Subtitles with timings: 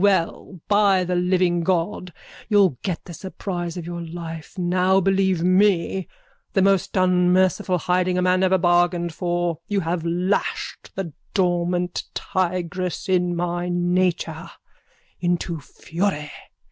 [0.01, 2.11] Well, by the living God,
[2.49, 6.07] you'll get the surprise of your life now, believe me,
[6.53, 9.59] the most unmerciful hiding a man ever bargained for.
[9.67, 14.49] You have lashed the dormant tigress in my nature
[15.19, 16.31] into fury.